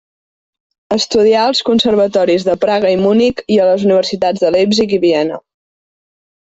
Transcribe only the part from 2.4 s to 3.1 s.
de Praga i